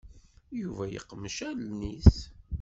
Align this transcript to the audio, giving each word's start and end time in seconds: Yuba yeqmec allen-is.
Yuba 0.61 0.85
yeqmec 0.87 1.37
allen-is. 1.49 2.15